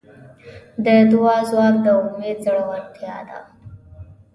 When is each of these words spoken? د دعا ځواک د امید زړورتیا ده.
د 0.83 0.85
دعا 1.11 1.37
ځواک 1.49 1.75
د 1.85 1.87
امید 1.99 2.37
زړورتیا 2.45 3.15
ده. 3.27 3.39